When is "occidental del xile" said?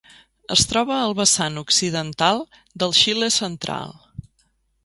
1.63-3.33